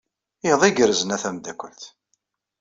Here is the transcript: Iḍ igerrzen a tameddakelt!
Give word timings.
Iḍ 0.49 0.61
igerrzen 0.69 1.15
a 1.15 1.17
tameddakelt! 1.21 1.83